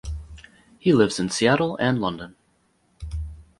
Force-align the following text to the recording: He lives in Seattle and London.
He 0.79 0.93
lives 0.93 1.19
in 1.19 1.29
Seattle 1.29 1.77
and 1.77 2.01
London. 2.01 2.35